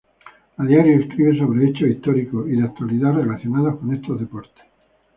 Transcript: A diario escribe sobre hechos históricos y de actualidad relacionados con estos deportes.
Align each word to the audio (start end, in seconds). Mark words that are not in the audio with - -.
A 0.57 0.63
diario 0.65 0.99
escribe 0.99 1.37
sobre 1.37 1.67
hechos 1.67 1.87
históricos 1.87 2.47
y 2.49 2.53
de 2.55 2.63
actualidad 2.63 3.13
relacionados 3.13 3.77
con 3.77 3.93
estos 3.93 4.19
deportes. 4.19 4.63